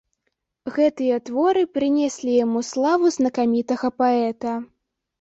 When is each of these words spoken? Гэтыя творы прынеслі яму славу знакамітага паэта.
Гэтыя 0.77 1.19
творы 1.29 1.63
прынеслі 1.79 2.31
яму 2.45 2.65
славу 2.73 3.15
знакамітага 3.21 3.97
паэта. 4.01 4.61